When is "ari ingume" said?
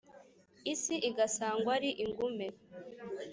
1.77-2.47